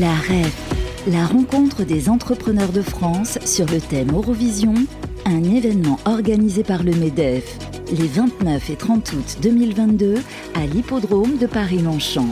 La 0.00 0.12
REF, 0.12 1.06
la 1.06 1.24
rencontre 1.24 1.84
des 1.84 2.08
entrepreneurs 2.08 2.72
de 2.72 2.82
France 2.82 3.38
sur 3.44 3.64
le 3.66 3.80
thème 3.80 4.10
Eurovision, 4.10 4.74
un 5.24 5.44
événement 5.44 6.00
organisé 6.04 6.64
par 6.64 6.82
le 6.82 6.90
MEDEF 6.90 7.56
les 7.92 8.08
29 8.08 8.70
et 8.70 8.76
30 8.76 9.12
août 9.12 9.36
2022 9.40 10.16
à 10.56 10.66
l'hippodrome 10.66 11.36
de 11.36 11.46
Paris-Longchamp. 11.46 12.28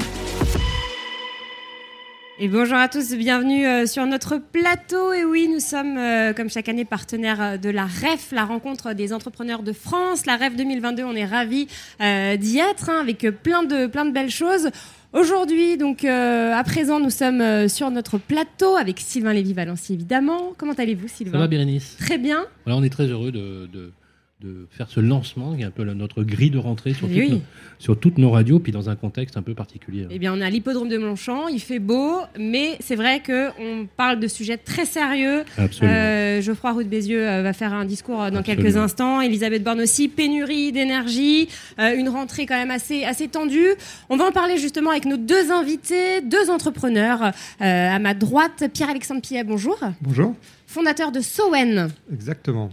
Et 2.40 2.48
bonjour 2.48 2.78
à 2.78 2.88
tous, 2.88 3.14
bienvenue 3.14 3.64
euh, 3.64 3.86
sur 3.86 4.04
notre 4.06 4.38
plateau. 4.38 5.12
Et 5.12 5.24
oui, 5.24 5.46
nous 5.46 5.60
sommes, 5.60 5.96
euh, 5.96 6.32
comme 6.32 6.50
chaque 6.50 6.68
année, 6.68 6.84
partenaires 6.84 7.40
euh, 7.40 7.56
de 7.58 7.70
la 7.70 7.84
REF, 7.84 8.32
la 8.32 8.44
rencontre 8.44 8.94
des 8.94 9.12
entrepreneurs 9.12 9.62
de 9.62 9.72
France. 9.72 10.26
La 10.26 10.36
REF 10.36 10.56
2022, 10.56 11.04
on 11.04 11.14
est 11.14 11.26
ravis 11.26 11.68
d'y 12.00 12.58
être, 12.58 12.90
hein, 12.90 12.98
avec 13.00 13.20
plein 13.44 13.62
de, 13.62 13.86
plein 13.86 14.04
de 14.04 14.10
belles 14.10 14.30
choses. 14.30 14.70
Aujourd'hui, 15.12 15.76
donc, 15.76 16.04
à 16.04 16.62
présent, 16.64 16.98
nous 16.98 17.10
sommes 17.10 17.68
sur 17.68 17.90
notre 17.90 18.16
plateau 18.18 18.76
avec 18.76 18.98
Sylvain 18.98 19.34
Lévy-Valency, 19.34 19.92
évidemment. 19.92 20.54
Comment 20.56 20.72
allez-vous, 20.72 21.08
Sylvain? 21.08 21.32
Ça 21.32 21.38
va, 21.38 21.48
Bérénice? 21.48 21.96
Très 21.98 22.16
bien. 22.16 22.46
Voilà, 22.64 22.78
on 22.78 22.82
est 22.82 22.88
très 22.88 23.06
heureux 23.06 23.30
de 23.30 23.68
de 23.72 23.92
faire 24.70 24.88
ce 24.88 25.00
lancement, 25.00 25.54
qui 25.54 25.62
est 25.62 25.64
un 25.64 25.70
peu 25.70 25.84
notre 25.84 26.22
grille 26.22 26.50
de 26.50 26.58
rentrée 26.58 26.94
sur, 26.94 27.08
toutes 27.08 27.30
nos, 27.30 27.40
sur 27.78 27.98
toutes 27.98 28.18
nos 28.18 28.30
radios, 28.30 28.58
puis 28.58 28.72
dans 28.72 28.88
un 28.88 28.96
contexte 28.96 29.36
un 29.36 29.42
peu 29.42 29.54
particulier. 29.54 30.06
Eh 30.10 30.18
bien, 30.18 30.32
on 30.32 30.40
est 30.40 30.44
à 30.44 30.50
l'hippodrome 30.50 30.88
de 30.88 30.98
Montchamp, 30.98 31.48
il 31.48 31.60
fait 31.60 31.78
beau, 31.78 32.20
mais 32.38 32.76
c'est 32.80 32.96
vrai 32.96 33.22
qu'on 33.24 33.86
parle 33.96 34.20
de 34.20 34.28
sujets 34.28 34.56
très 34.56 34.84
sérieux. 34.84 35.44
Absolument. 35.56 35.94
Euh, 35.96 36.40
Geoffroy 36.40 36.72
Roux 36.72 36.82
de 36.82 36.88
Bézieux 36.88 37.26
euh, 37.26 37.42
va 37.42 37.52
faire 37.52 37.72
un 37.72 37.84
discours 37.84 38.22
euh, 38.22 38.30
dans 38.30 38.42
quelques 38.42 38.76
instants. 38.76 39.20
Elisabeth 39.20 39.62
Borne 39.62 39.80
aussi, 39.80 40.08
pénurie 40.08 40.72
d'énergie, 40.72 41.48
une 41.78 42.08
rentrée 42.08 42.46
quand 42.46 42.56
même 42.56 42.70
assez, 42.70 43.04
assez 43.04 43.28
tendue. 43.28 43.70
On 44.08 44.16
va 44.16 44.26
en 44.26 44.32
parler 44.32 44.58
justement 44.58 44.90
avec 44.90 45.04
nos 45.04 45.16
deux 45.16 45.50
invités, 45.50 46.20
deux 46.20 46.50
entrepreneurs. 46.50 47.32
à 47.60 47.98
ma 47.98 48.14
droite, 48.14 48.64
Pierre-Alexandre 48.72 49.20
Pillet, 49.20 49.44
bonjour. 49.44 49.78
Bonjour 50.00 50.34
fondateur 50.72 51.12
de 51.12 51.20
Sowen. 51.20 51.90
Exactement. 52.12 52.70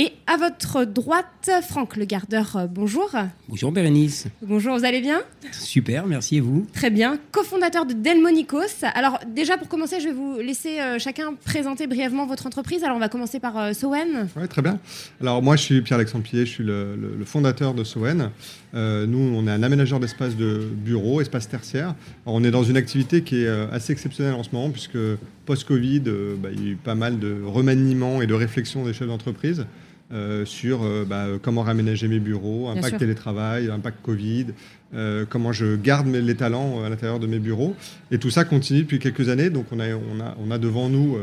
Et 0.00 0.12
à 0.26 0.38
votre 0.38 0.86
droite, 0.86 1.50
Franck 1.68 1.98
Le 1.98 2.06
Gardeur, 2.06 2.56
euh, 2.56 2.66
bonjour. 2.66 3.10
Bonjour 3.50 3.70
Bérénice. 3.70 4.28
Bonjour, 4.40 4.78
vous 4.78 4.86
allez 4.86 5.02
bien? 5.02 5.20
Super, 5.52 6.06
merci 6.06 6.36
et 6.36 6.40
vous? 6.40 6.66
Très 6.72 6.88
bien. 6.88 7.18
Cofondateur 7.32 7.84
de 7.84 7.92
Delmonicos. 7.92 8.86
Alors 8.94 9.20
déjà 9.28 9.58
pour 9.58 9.68
commencer, 9.68 10.00
je 10.00 10.06
vais 10.06 10.14
vous 10.14 10.38
laisser 10.38 10.80
euh, 10.80 10.98
chacun 10.98 11.34
présenter 11.44 11.86
brièvement 11.86 12.24
votre 12.24 12.46
entreprise. 12.46 12.82
Alors 12.82 12.96
on 12.96 13.00
va 13.00 13.10
commencer 13.10 13.40
par 13.40 13.58
euh, 13.58 13.72
Sowen. 13.74 14.26
Oui, 14.36 14.48
très 14.48 14.62
bien. 14.62 14.78
Alors 15.20 15.42
moi 15.42 15.56
je 15.56 15.64
suis 15.64 15.82
Pierre-Alexandre 15.82 16.24
Pillet, 16.24 16.46
je 16.46 16.50
suis 16.50 16.64
le, 16.64 17.22
fondateur 17.26 17.74
de 17.74 17.84
Sowen. 17.84 18.30
nous, 18.72 19.34
on 19.36 19.46
est 19.46 19.50
un 19.50 19.62
aménageur 19.62 20.00
d'espace 20.00 20.34
de 20.34 20.66
bureau, 20.72 21.20
espace 21.20 21.46
tertiaire. 21.46 21.94
on 22.24 22.42
est 22.42 22.50
dans 22.50 22.64
une 22.64 22.78
activité 22.78 23.20
qui 23.22 23.44
est 23.44 23.48
assez 23.70 23.92
exceptionnelle 23.92 24.32
en 24.32 24.44
ce 24.44 24.48
moment 24.52 24.70
puisque 24.70 24.96
post-Covid, 25.44 26.00
bah, 26.38 26.48
il 26.50 26.64
y 26.64 26.68
a 26.68 26.70
eu 26.70 26.76
pas 26.76 26.94
mal 26.94 27.18
de 27.18 27.42
remaniement 27.44 28.22
et 28.22 28.26
de 28.26 28.32
réflexion 28.32 28.86
des 28.86 28.94
chefs 28.94 29.06
d'entreprise 29.06 29.66
euh, 30.12 30.44
sur 30.44 30.82
euh, 30.82 31.04
bah, 31.08 31.26
comment 31.40 31.62
réaménager 31.62 32.08
mes 32.08 32.18
bureaux, 32.18 32.68
impact 32.68 32.98
télétravail, 32.98 33.70
impact 33.70 33.98
Covid, 34.02 34.46
euh, 34.92 35.24
comment 35.28 35.52
je 35.52 35.76
garde 35.76 36.08
les 36.08 36.34
talents 36.34 36.82
à 36.82 36.88
l'intérieur 36.88 37.20
de 37.20 37.28
mes 37.28 37.38
bureaux. 37.38 37.76
Et 38.10 38.18
tout 38.18 38.30
ça 38.30 38.44
continue 38.44 38.82
depuis 38.82 38.98
quelques 38.98 39.28
années. 39.28 39.50
Donc 39.50 39.66
on 39.70 39.78
a, 39.78 39.86
on 39.94 40.20
a, 40.20 40.36
on 40.44 40.50
a 40.50 40.58
devant 40.58 40.88
nous 40.88 41.16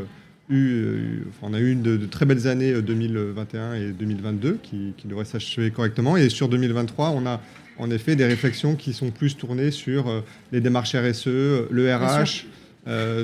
eu, 0.48 1.22
on 1.42 1.52
a 1.52 1.58
eu 1.58 1.72
une 1.72 1.82
de, 1.82 2.06
très 2.06 2.24
belles 2.24 2.48
années 2.48 2.80
2021 2.80 3.74
et 3.74 3.90
2022 3.90 4.58
qui, 4.62 4.94
qui 4.96 5.06
devraient 5.06 5.26
s'achever 5.26 5.70
correctement. 5.70 6.16
Et 6.16 6.30
sur 6.30 6.48
2023, 6.48 7.10
on 7.10 7.26
a 7.26 7.42
en 7.76 7.90
effet 7.90 8.16
des 8.16 8.24
réflexions 8.24 8.74
qui 8.74 8.94
sont 8.94 9.10
plus 9.10 9.36
tournées 9.36 9.70
sur 9.70 10.24
les 10.50 10.62
démarches 10.62 10.96
RSE, 10.96 11.26
le 11.26 11.94
RH, 11.94 12.46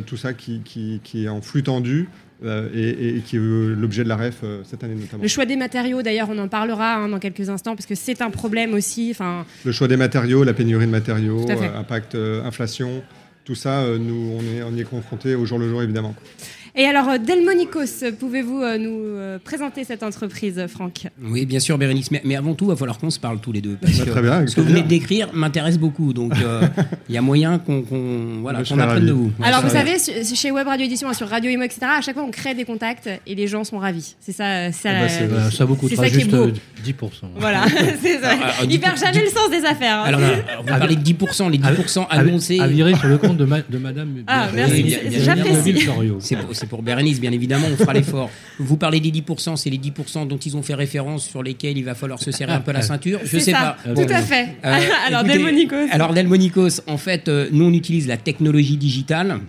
tout 0.05 0.19
ça 0.19 0.35
qui, 0.35 0.61
qui, 0.61 1.01
qui, 1.03 1.25
est 1.25 1.29
en 1.29 1.41
flux 1.41 1.63
tendu. 1.63 2.11
Euh, 2.43 2.69
et, 2.75 3.21
qui 3.21 3.37
est 3.37 3.39
l'objet 3.39 4.03
de 4.03 4.09
la 4.09 4.17
REF 4.17 4.41
euh, 4.43 4.63
cette 4.65 4.83
année 4.83 4.97
notamment. 4.97 5.23
Le 5.23 5.29
choix 5.29 5.47
des 5.47 5.55
matériaux, 5.55 6.03
d'ailleurs, 6.03 6.29
on 6.31 6.39
en 6.39 6.49
parlera 6.49 6.97
hein, 6.97 7.09
dans 7.09 7.21
quelques 7.21 7.49
instants, 7.49 7.77
parce 7.77 7.87
que 7.87 7.95
c'est 7.95 8.21
un 8.23 8.31
problème 8.31 8.75
aussi. 8.75 9.17
Le 9.65 9.73
choix 9.73 9.87
des 9.87 9.97
matériaux, 9.97 10.43
la 10.43 10.53
pénurie 10.53 10.87
de 10.87 10.91
matériaux, 10.91 11.47
euh, 11.49 11.79
impact 11.79 12.17
inflation, 12.17 13.03
tout 13.45 13.55
ça, 13.55 13.87
nous, 13.99 14.37
on, 14.37 14.41
est, 14.41 14.63
on 14.65 14.75
y 14.75 14.81
est 14.81 14.85
confronté 14.85 15.37
au 15.37 15.47
jour 15.47 15.59
le 15.59 15.69
jour, 15.69 15.83
évidemment. 15.83 16.15
Et 16.77 16.87
alors, 16.87 17.09
euh, 17.09 17.19
Delmonicos, 17.19 18.11
pouvez-vous 18.19 18.61
euh, 18.61 18.79
nous 18.79 18.99
euh, 18.99 19.39
présenter 19.39 19.85
cette 19.85 20.03
entreprise, 20.03 20.67
Franck? 20.69 21.07
Oui, 21.23 21.47
bien 21.47 21.61
sûr, 21.61 21.79
Bérénice. 21.79 22.11
Mais, 22.11 22.35
avant 22.35 22.55
tout, 22.55 22.65
il 22.65 22.71
va 22.71 22.77
falloir 22.77 22.99
qu'on 22.99 23.11
se 23.11 23.21
parle 23.21 23.39
tous 23.39 23.53
les 23.53 23.61
deux. 23.61 23.77
Parce 23.81 23.97
que, 23.97 24.11
très 24.11 24.21
bien, 24.21 24.45
ce 24.45 24.57
que 24.57 24.61
vous 24.61 24.67
venez 24.67 24.83
de 24.83 24.89
décrire 24.89 25.29
m'intéresse 25.33 25.79
beaucoup. 25.79 26.13
Donc, 26.13 26.33
il 27.09 27.15
y 27.15 27.19
a 27.19 27.23
moyen 27.23 27.61
qu'on 27.61 27.85
voilà, 28.43 28.59
apprenne 28.59 29.07
de 29.07 29.13
vous. 29.13 29.31
Alors, 29.41 29.63
vous 29.63 29.71
savez, 29.71 29.99
chez 29.99 30.51
Web 30.51 30.67
Radio 30.67 30.87
Édition, 30.87 31.13
sur 31.13 31.29
Radio 31.29 31.49
Imo, 31.49 31.63
etc., 31.63 31.83
à 31.99 32.01
chaque 32.01 32.17
fois, 32.17 32.25
on 32.25 32.33
crée 32.33 32.55
des 32.55 32.65
contacts 32.65 33.09
et 33.25 33.35
les 33.37 33.47
gens 33.47 33.63
sont 33.63 33.79
ravis. 33.79 34.17
C'est 34.21 34.33
ça. 34.33 34.73
Ça, 34.73 34.91
ah 34.91 35.27
bah, 35.31 35.51
ça 35.53 35.65
vous 35.65 35.77
coûtera 35.77 36.09
juste 36.09 36.33
10%. 36.33 36.93
Voilà, 37.37 37.67
c'est 38.03 38.21
ça. 38.21 38.35
il 38.69 38.81
perd 38.81 38.99
jamais 38.99 39.21
le 39.21 39.31
sens 39.31 39.49
des 39.49 39.65
affaires. 39.65 40.01
Hein. 40.01 40.05
Alors, 40.07 40.21
vous 40.21 40.67
parlez 40.67 40.97
de 40.97 41.03
10%, 41.03 41.51
les 41.51 41.59
10% 41.59 42.07
annoncés. 42.11 42.59
À 42.59 42.67
virer 42.67 42.95
sur 42.97 43.07
le 43.07 43.19
compte 43.19 43.37
de, 43.37 43.47
de 43.69 43.79
madame. 43.79 44.25
Ah, 44.27 44.49
merci. 44.53 44.97
J'apprécie. 45.21 45.89
C'est 46.51 46.64
pour 46.67 46.83
Bérénice, 46.83 47.21
bien 47.21 47.33
évidemment, 47.33 47.67
on 47.73 47.77
fera 47.77 47.93
l'effort. 47.93 48.31
Vous 48.59 48.77
parlez 48.77 49.01
des 49.01 49.11
10%, 49.11 49.57
c'est 49.57 49.71
les 49.71 49.79
10% 49.79 50.27
dont 50.27 50.39
ils 50.39 50.57
ont 50.57 50.63
fait 50.63 50.75
référence 50.75 51.27
sur 51.27 51.43
lesquels 51.43 51.77
il 51.79 51.85
va 51.85 51.95
falloir 51.95 52.21
se 52.21 52.31
serrer 52.31 52.53
un 52.53 52.61
peu 52.61 52.73
la 52.73 52.83
ceinture. 52.83 53.21
Je 53.25 53.39
sais 53.39 53.53
ça, 53.53 53.77
pas. 53.85 53.95
Tout 53.95 54.09
à 54.09 54.23
fait. 54.23 54.57
Euh, 54.65 54.79
alors, 55.07 55.25
Delmonicos. 55.25 55.89
Alors, 55.91 56.13
Delmonicos, 56.13 56.81
en 56.87 56.99
fait, 56.99 57.29
euh, 57.29 57.49
nous, 57.53 57.67
on 57.67 57.73
utilise 57.73 58.07
la 58.07 58.17
technologie 58.17 58.77
digitale 58.77 59.41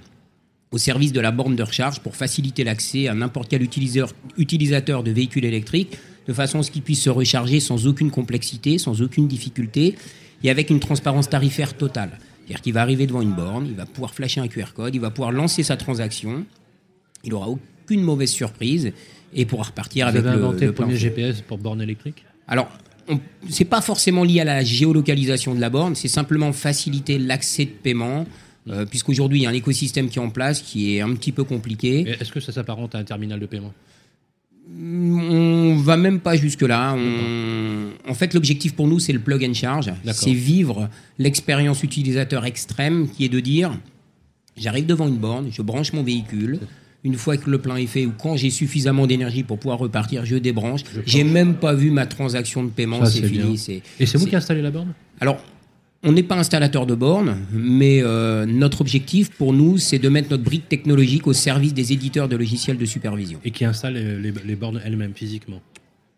au 0.72 0.78
service 0.78 1.14
de 1.14 1.20
la 1.22 1.32
borne 1.32 1.56
de 1.56 1.64
recharge 1.64 2.00
pour 2.00 2.16
faciliter 2.16 2.64
l'accès 2.64 3.08
à 3.08 3.14
n'importe 3.14 3.50
quel 3.50 3.64
utilisateur, 3.64 4.14
utilisateur 4.38 5.04
de 5.04 5.12
véhicules 5.12 5.46
électriques 5.46 5.98
de 6.28 6.34
façon 6.34 6.60
à 6.60 6.64
ce 6.64 6.72
qu'il 6.72 6.82
puisse 6.82 7.02
se 7.02 7.10
recharger 7.10 7.60
sans 7.60 7.88
aucune 7.88 8.12
complexité, 8.12 8.78
sans 8.78 9.02
aucune 9.02 9.28
difficulté 9.28 9.96
et 10.44 10.50
avec 10.50 10.70
une 10.70 10.80
transparence 10.80 11.30
tarifaire 11.30 11.76
totale. 11.76 12.20
C'est-à-dire 12.46 12.62
qu'il 12.62 12.74
va 12.74 12.82
arriver 12.82 13.08
devant 13.08 13.22
une 13.22 13.34
borne, 13.34 13.68
il 13.68 13.76
va 13.76 13.86
pouvoir 13.86 14.14
flasher 14.14 14.42
un 14.42 14.48
QR 14.48 14.74
code, 14.76 14.94
il 14.94 15.02
va 15.02 15.10
pouvoir 15.10 15.32
lancer 15.32 15.64
sa 15.64 15.78
transaction 15.78 16.46
il 17.26 17.32
n'aura 17.32 17.50
aucune 17.50 18.02
mauvaise 18.02 18.32
surprise 18.32 18.92
et 19.34 19.46
pourra 19.46 19.64
repartir 19.64 20.06
Vous 20.06 20.18
avec 20.18 20.26
avez 20.26 20.38
inventé 20.38 20.66
le, 20.66 20.72
premier 20.72 20.96
GPS 20.96 21.42
pour 21.42 21.58
borne 21.58 21.82
électrique 21.82 22.24
Alors, 22.48 22.70
c'est 23.50 23.66
pas 23.66 23.82
forcément 23.82 24.24
lié 24.24 24.40
à 24.42 24.46
la 24.46 24.64
géolocalisation 24.64 25.54
de 25.54 25.62
la 25.62 25.70
borne, 25.70 25.96
c'est 25.96 26.08
simplement 26.08 26.54
faciliter 26.54 27.18
l'accès 27.18 27.66
de 27.66 27.72
paiement. 27.72 28.26
Euh, 28.68 28.84
puisqu'aujourd'hui 28.84 29.42
il 29.42 29.44
y 29.44 29.46
a 29.46 29.50
un 29.50 29.54
écosystème 29.54 30.10
qui 30.10 30.18
est 30.18 30.22
en 30.22 30.32
place 30.32 30.64
qui 30.64 30.96
est 30.96 31.02
un 31.02 31.14
petit 31.14 31.32
peu 31.32 31.44
compliqué. 31.44 32.00
Est-ce 32.20 32.32
que 32.32 32.40
ça 32.40 32.52
s'apparente 32.52 32.96
à 32.96 32.98
un 32.98 33.04
terminal 33.04 33.40
de 33.40 33.46
paiement? 33.46 33.72
On 34.76 35.76
va 35.76 35.98
même 35.98 36.20
pas 36.20 36.36
jusque-là. 36.36 36.98
En 38.08 38.14
fait, 38.16 38.34
l'objectif 38.34 38.76
pour 38.76 38.88
nous, 38.88 38.98
c'est 38.98 39.14
le 39.14 39.20
plug 39.20 39.46
and 39.46 39.54
charge. 39.54 39.94
C'est 40.12 40.34
vivre 40.34 40.90
l'expérience 41.20 41.84
utilisateur 41.84 42.46
extrême 42.46 43.08
qui 43.08 43.26
est 43.26 43.30
de 43.30 43.40
dire 43.40 43.78
j'arrive 44.58 44.88
devant 44.88 45.08
une 45.08 45.18
borne, 45.18 45.50
je 45.52 45.62
branche 45.62 45.94
mon 45.94 46.02
véhicule, 46.02 46.60
une 47.06 47.16
fois 47.16 47.38
que 47.38 47.50
le 47.50 47.60
plein 47.60 47.78
est 47.78 47.86
fait 47.86 48.06
ou 48.08 48.14
quand 48.18 48.36
j'ai 48.36 48.50
suffisamment 48.50 49.06
d'énergie 49.06 49.44
pour 49.44 49.60
pouvoir 49.60 49.78
repartir, 49.78 50.26
je 50.26 50.36
débranche. 50.36 50.82
J'ai 51.06 51.24
même 51.24 51.54
pas 51.54 51.74
vu 51.74 51.92
ma 51.92 52.08
transaction 52.08 52.64
de 52.64 52.70
paiement, 52.70 53.06
c'est 53.06 53.22
fini. 53.22 53.62
Et 54.00 54.06
c'est 54.08 54.18
vous 54.18 54.26
qui 54.26 54.36
installez 54.36 54.64
la 54.64 54.72
borne? 54.72 54.94
Alors, 55.20 55.38
on 56.02 56.12
n'est 56.12 56.24
pas 56.24 56.36
installateur 56.36 56.88
de 56.88 56.96
borne, 56.96 57.38
mais 57.54 58.02
euh, 58.02 58.46
notre 58.46 58.82
objectif 58.82 59.30
pour 59.30 59.54
nous, 59.54 59.78
c'est 59.78 60.00
de 60.00 60.10
mettre 60.10 60.32
notre 60.32 60.44
brique 60.44 60.68
technologique 60.68 61.28
au 61.28 61.34
service 61.34 61.74
des 61.76 61.94
éditeurs 61.94 62.28
de 62.28 62.36
logiciels 62.36 62.78
de 62.78 62.86
supervision. 62.86 63.40
Et 63.46 63.52
qui 63.52 63.66
installent 63.66 64.22
les 64.44 64.56
bornes 64.56 64.82
elles-mêmes 64.84 65.14
physiquement? 65.14 65.62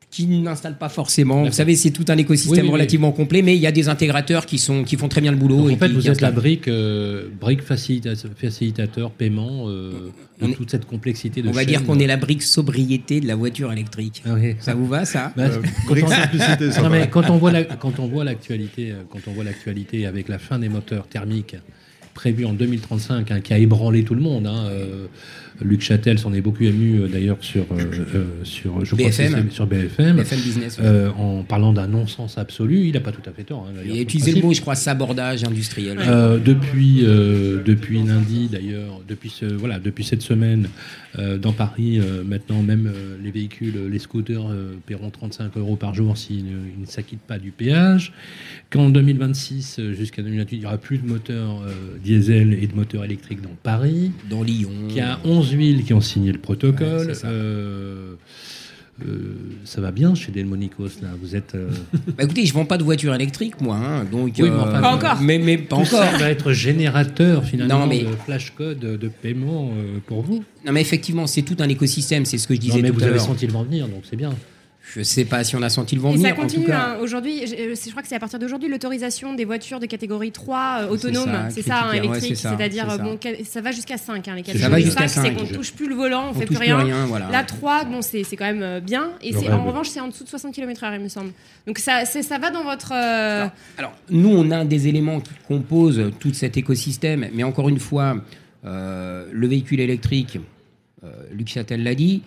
Qui 0.09 0.25
n'installent 0.25 0.78
pas 0.78 0.90
forcément. 0.90 1.44
Vous 1.44 1.51
savez, 1.51 1.75
c'est 1.75 1.91
tout 1.91 2.06
un 2.07 2.18
écosystème 2.18 2.69
relativement 2.69 3.12
complet, 3.12 3.41
mais 3.41 3.56
il 3.56 3.62
y 3.62 3.68
a 3.68 3.72
des 3.72 3.90
intégrateurs 3.90 4.45
qui, 4.45 4.57
sont, 4.57 4.84
qui 4.84 4.95
font 4.95 5.09
très 5.09 5.22
bien 5.22 5.31
le 5.31 5.38
boulot. 5.38 5.69
en 5.69 5.75
fait, 5.75 5.90
vous 5.90 6.09
êtes 6.09 6.22
la 6.22 6.31
brique, 6.31 6.68
euh, 6.68 7.28
brique 7.40 7.61
facilitateur, 7.61 9.11
paiement, 9.11 9.66
euh, 9.67 10.09
toute 10.55 10.72
cette 10.72 10.85
complexité 10.85 11.41
de 11.41 11.49
On 11.49 11.52
va 11.52 11.66
dire 11.66 11.84
qu'on 11.84 11.99
est 11.99 12.08
la 12.08 12.17
brique 12.17 12.41
sobriété 12.41 13.20
de 13.20 13.28
la 13.28 13.35
voiture 13.35 13.72
électrique. 13.72 14.23
Ah 14.26 14.35
ça 14.59 14.76
vous 14.76 14.87
va, 14.87 15.03
ça 15.03 15.34
bah, 15.35 15.43
euh, 15.46 17.05
quand, 17.11 17.29
on, 17.29 17.37
voit 17.37 17.52
quand 17.79 17.99
on 17.99 18.08
voit 18.08 18.23
l'actualité, 18.23 18.93
quand 19.09 19.20
on 19.28 19.32
voit 19.32 19.43
l'actualité 19.43 20.05
avec 20.05 20.29
la 20.29 20.40
fin 20.40 20.58
des 20.58 20.70
moteurs 20.70 21.08
thermiques 21.08 21.55
prévue 22.14 22.46
en 22.46 22.53
2035, 22.53 23.29
hein, 23.29 23.41
qui 23.41 23.53
a 23.53 23.59
ébranlé 23.59 24.03
tout 24.03 24.16
le 24.16 24.22
monde. 24.22 24.47
Hein, 24.47 24.70
Luc 25.62 25.82
Châtel 25.82 26.20
s'en 26.20 26.34
est 26.34 26.42
beaucoup 26.42 26.64
ému 26.64 27.00
euh, 27.00 27.08
d'ailleurs 27.08 27.38
sur, 27.42 27.64
euh, 27.72 28.06
euh, 28.16 28.26
sur, 28.44 28.86
je 28.86 28.96
BFM. 28.96 29.32
Crois 29.32 29.52
sur 29.52 29.66
BFM, 29.66 30.18
BFM 30.18 30.40
Business, 30.40 30.80
en 31.18 31.44
parlant 31.44 31.74
d'un 31.74 31.88
non-sens 31.88 32.38
absolu. 32.38 32.86
Il 32.86 32.94
n'a 32.94 33.00
pas 33.00 33.12
tout 33.12 33.28
à 33.28 33.32
fait 33.32 33.44
tort. 33.44 33.68
Hein, 33.70 33.82
il 33.86 33.92
a 33.92 34.02
utilisé 34.02 34.34
le 34.34 34.42
mot, 34.42 34.54
je 34.54 34.62
crois, 34.62 34.76
sabordage 34.76 35.44
industriel. 35.44 35.98
depuis, 36.44 37.02
depuis 37.02 38.04
lundi 38.04 38.50
d'ailleurs, 38.52 39.02
depuis, 39.08 39.30
ce, 39.30 39.46
voilà, 39.46 39.80
depuis 39.80 40.04
cette 40.04 40.22
semaine, 40.22 40.68
dans 41.18 41.54
Paris, 41.54 42.00
maintenant 42.26 42.62
même 42.62 42.92
les 43.24 43.32
véhicules, 43.32 43.88
les 43.90 44.00
scooters 44.00 44.48
paieront 44.86 45.09
35 45.09 45.58
euros 45.58 45.76
par 45.76 45.94
jour 45.94 46.18
s'ils 46.18 46.46
ne, 46.46 46.86
s'acquittent 46.86 47.20
pas 47.22 47.40
du 47.40 47.52
péage. 47.52 48.14
Qu'en 48.70 48.90
2026 48.90 49.80
jusqu'à 49.94 50.22
2028, 50.22 50.58
il 50.58 50.59
n'y 50.59 50.66
aura 50.66 50.78
plus 50.78 51.00
de 51.00 51.08
moteurs 51.08 51.64
diesel 52.04 52.54
et 52.54 52.68
de 52.68 52.76
moteurs 52.76 53.04
électriques 53.04 53.42
dans 53.42 53.56
Paris. 53.64 54.12
Dans 54.30 54.44
Lyon. 54.44 54.70
Il 54.90 54.96
y 54.96 55.02
a 55.02 55.20
11 55.24 55.47
villes 55.53 55.84
qui 55.84 55.94
ont 55.94 56.02
signé 56.02 56.32
le 56.32 56.40
protocole. 56.40 57.14
Euh, 57.26 58.14
euh, 59.05 59.35
ça 59.64 59.79
va 59.79 59.91
bien 59.91 60.16
chez 60.16 60.32
Delmonicos 60.32 61.02
là. 61.02 61.09
Vous 61.22 61.35
êtes. 61.35 61.55
Euh, 61.55 61.70
bah, 62.17 62.23
écoutez, 62.23 62.46
je 62.46 62.53
vends 62.53 62.66
pas 62.66 62.78
de 62.78 62.84
voiture 62.84 63.14
électrique 63.14 63.61
moi, 63.61 63.76
hein, 63.76 64.05
donc. 64.05 64.34
Oui, 64.40 64.49
mais 64.49 64.82
pas 64.82 64.91
encore. 64.91 65.22
Mais, 65.22 65.38
mais 65.38 65.58
pas 65.58 65.76
encore. 65.76 65.88
Ça 65.88 66.17
va 66.17 66.29
être 66.29 66.52
générateur 66.53 67.44
finalement 67.44 67.88
de 67.88 68.08
flash 68.26 68.52
code 68.52 68.79
de 68.79 69.08
paiement 69.08 69.72
pour 70.08 70.22
vous. 70.22 70.44
Non 70.66 70.72
mais 70.72 70.82
effectivement, 70.82 71.28
c'est 71.28 71.44
tout 71.44 71.58
un 71.59 71.70
écosystème. 71.70 72.26
C'est 72.26 72.38
ce 72.38 72.47
que 72.47 72.55
je 72.55 72.59
disais. 72.59 72.78
Non, 72.78 72.84
mais 72.84 72.90
vous 72.90 73.03
avez 73.03 73.20
senti 73.20 73.46
le 73.46 73.53
vent 73.53 73.64
venir, 73.64 73.88
donc 73.88 74.03
c'est 74.09 74.17
bien. 74.17 74.34
Je 74.93 74.99
ne 74.99 75.03
sais 75.03 75.25
pas 75.25 75.43
si 75.43 75.55
on 75.55 75.61
a 75.61 75.69
senti 75.69 75.95
le 75.95 76.01
vent 76.01 76.11
venir. 76.11 76.29
Ça 76.29 76.34
continue. 76.34 76.72
Hein. 76.72 76.97
aujourd'hui. 77.01 77.45
Je, 77.45 77.75
je, 77.75 77.89
crois 77.89 78.01
que 78.01 78.07
c'est 78.07 78.16
à 78.16 78.19
partir 78.19 78.39
d'aujourd'hui 78.39 78.69
l'autorisation 78.69 79.34
des 79.34 79.43
voitures 79.43 79.79
de 79.79 79.85
catégorie 79.85 80.31
3 80.31 80.78
euh, 80.79 80.87
autonomes. 80.87 81.49
C'est 81.49 81.61
ça, 81.61 81.84
hein, 81.84 81.93
électrique. 81.93 82.37
C'est-à-dire, 82.37 82.89
ça. 82.89 82.97
bon, 82.97 83.19
ça 83.43 83.61
va 83.61 83.72
jusqu'à 83.72 83.97
5. 83.97 84.28
Hein, 84.28 84.35
les 84.35 84.43
catégories 84.43 84.63
ça 84.63 84.69
va 84.69 84.79
jusqu'à 84.79 85.07
5. 85.07 85.22
C'est 85.23 85.34
qu'on 85.34 85.43
ne 85.43 85.53
touche 85.53 85.73
plus 85.73 85.89
le 85.89 85.95
volant, 85.95 86.29
on 86.29 86.34
ne 86.34 86.39
fait 86.39 86.45
plus 86.45 86.57
rien. 86.57 86.78
rien 86.78 87.05
La 87.29 87.43
3, 87.43 87.85
bon, 87.85 88.01
c'est 88.01 88.23
quand 88.37 88.45
même 88.45 88.63
euh, 88.63 88.79
bien. 88.79 89.11
Et 89.22 89.35
en 89.49 89.66
revanche, 89.66 89.89
c'est 89.89 89.99
en 89.99 90.07
dessous 90.07 90.23
de 90.23 90.29
60 90.29 90.53
km/h, 90.53 90.95
il 90.95 91.01
me 91.01 91.09
semble. 91.09 91.31
Donc 91.66 91.79
ça, 91.79 92.05
ça 92.05 92.37
va 92.37 92.49
dans 92.49 92.63
votre. 92.63 92.93
Euh, 92.95 93.47
alors, 93.78 93.93
nous, 94.09 94.29
on 94.29 94.49
a 94.51 94.63
des 94.63 94.87
éléments 94.87 95.19
qui 95.19 95.31
composent 95.47 96.11
tout 96.19 96.34
cet 96.34 96.55
écosystème. 96.55 97.28
Mais 97.34 97.43
encore 97.43 97.67
une 97.67 97.79
fois, 97.79 98.16
le 98.63 99.47
véhicule 99.47 99.81
électrique, 99.81 100.39
Luc 101.34 101.49
Châtel 101.49 101.84
l'a 101.84 101.93
dit, 101.93 102.22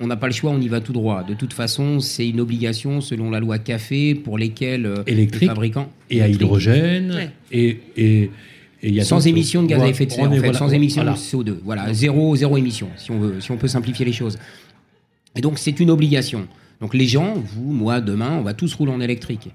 on 0.00 0.06
n'a 0.06 0.16
pas 0.16 0.26
le 0.26 0.32
choix, 0.32 0.50
on 0.50 0.60
y 0.60 0.68
va 0.68 0.80
tout 0.80 0.94
droit. 0.94 1.22
De 1.22 1.34
toute 1.34 1.52
façon, 1.52 2.00
c'est 2.00 2.26
une 2.26 2.40
obligation 2.40 3.00
selon 3.00 3.30
la 3.30 3.38
loi 3.38 3.58
café 3.58 4.14
pour 4.14 4.38
lesquels 4.38 4.86
euh, 4.86 5.02
les 5.06 5.26
fabricants 5.26 5.90
et 6.08 6.22
à 6.22 6.28
hydrogène 6.28 7.30
et, 7.52 7.78
et, 7.96 8.30
y 8.82 9.00
a 9.00 9.04
sans 9.04 9.26
émission 9.26 9.62
de 9.62 9.68
gaz 9.68 9.82
à 9.82 9.88
effet 9.88 10.06
de 10.06 10.12
serre, 10.12 10.30
en 10.30 10.34
fait, 10.34 10.54
sans 10.54 10.72
émission 10.72 11.04
de 11.04 11.10
CO2. 11.10 11.56
Voilà, 11.62 11.92
zéro, 11.92 12.34
zéro 12.34 12.56
émission, 12.56 12.88
si 12.96 13.10
on 13.10 13.18
veut, 13.18 13.40
si 13.40 13.50
on 13.50 13.58
peut 13.58 13.68
simplifier 13.68 14.06
les 14.06 14.12
choses. 14.12 14.38
Et 15.36 15.42
donc 15.42 15.58
c'est 15.58 15.78
une 15.78 15.90
obligation. 15.90 16.48
Donc 16.80 16.94
les 16.94 17.06
gens, 17.06 17.34
vous, 17.34 17.70
moi, 17.70 18.00
demain, 18.00 18.38
on 18.38 18.42
va 18.42 18.54
tous 18.54 18.74
rouler 18.74 18.92
en 18.92 19.00
électrique. 19.02 19.50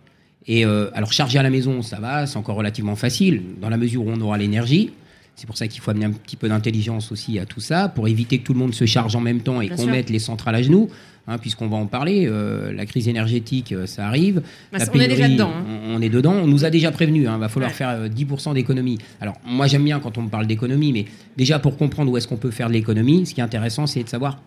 Et 0.47 0.63
euh, 0.63 0.91
alors 0.93 1.11
charger 1.11 1.39
à 1.39 1.43
la 1.43 1.49
maison, 1.49 1.81
ça 1.81 1.99
va, 1.99 2.27
c'est 2.27 2.37
encore 2.37 2.55
relativement 2.55 2.95
facile 2.95 3.41
dans 3.59 3.69
la 3.69 3.77
mesure 3.77 4.05
où 4.05 4.11
on 4.11 4.21
aura 4.21 4.37
l'énergie. 4.37 4.91
C'est 5.35 5.47
pour 5.47 5.57
ça 5.57 5.67
qu'il 5.67 5.81
faut 5.81 5.91
amener 5.91 6.05
un 6.05 6.11
petit 6.11 6.37
peu 6.37 6.47
d'intelligence 6.47 7.11
aussi 7.11 7.39
à 7.39 7.45
tout 7.45 7.59
ça, 7.59 7.89
pour 7.89 8.07
éviter 8.07 8.39
que 8.39 8.43
tout 8.43 8.53
le 8.53 8.59
monde 8.59 8.73
se 8.73 8.85
charge 8.85 9.15
en 9.15 9.21
même 9.21 9.41
temps 9.41 9.61
et 9.61 9.69
qu'on 9.69 9.85
mette 9.85 10.09
les 10.09 10.19
centrales 10.19 10.55
à 10.55 10.61
genoux. 10.61 10.89
Hein, 11.27 11.39
puisqu'on 11.39 11.67
va 11.67 11.77
en 11.77 11.87
parler, 11.87 12.27
euh, 12.27 12.71
la 12.71 12.85
crise 12.85 13.07
énergétique, 13.07 13.71
euh, 13.71 13.87
ça 13.87 14.05
arrive. 14.05 14.43
Bah, 14.71 14.77
on 14.93 14.99
est 14.99 15.07
déjà 15.07 15.27
dedans. 15.27 15.51
Hein. 15.55 15.63
On, 15.87 15.99
est 15.99 16.09
dedans. 16.09 16.33
On 16.33 16.45
nous 16.45 16.65
a 16.65 16.69
déjà 16.69 16.91
prévenu. 16.91 17.21
Il 17.21 17.27
hein, 17.27 17.39
va 17.39 17.49
falloir 17.49 17.71
faire 17.71 18.07
10% 18.07 18.49
euh, 18.49 18.53
d'économie. 18.53 18.99
Alors, 19.19 19.33
moi, 19.43 19.65
j'aime 19.65 19.83
bien 19.83 19.99
quand 19.99 20.19
on 20.19 20.21
me 20.21 20.29
parle 20.29 20.45
d'économie, 20.45 20.93
mais 20.93 21.05
déjà 21.35 21.57
pour 21.57 21.77
comprendre 21.77 22.11
où 22.11 22.17
est-ce 22.17 22.27
qu'on 22.27 22.37
peut 22.37 22.51
faire 22.51 22.67
de 22.67 22.73
l'économie, 22.73 23.25
ce 23.25 23.33
qui 23.33 23.39
est 23.39 23.43
intéressant, 23.43 23.87
c'est 23.87 24.03
de 24.03 24.09
savoir 24.09 24.39